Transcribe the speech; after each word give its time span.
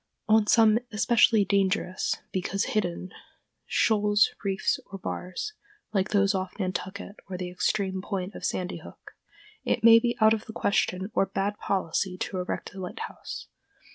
On 0.27 0.47
some 0.47 0.79
especially 0.91 1.45
dangerous—because 1.45 2.63
hidden—shoals, 2.63 4.31
reefs, 4.43 4.79
or 4.87 4.97
bars, 4.97 5.53
like 5.93 6.09
those 6.09 6.33
off 6.33 6.57
Nantucket 6.57 7.17
or 7.29 7.37
the 7.37 7.51
extreme 7.51 8.01
point 8.01 8.33
of 8.33 8.43
Sandy 8.43 8.77
Hook, 8.79 9.11
it 9.63 9.83
may 9.83 9.99
be 9.99 10.17
out 10.19 10.33
of 10.33 10.45
the 10.47 10.53
question 10.53 11.11
or 11.13 11.27
bad 11.27 11.59
policy 11.59 12.17
to 12.17 12.39
erect 12.39 12.73
a 12.73 12.79
lighthouse. 12.79 13.45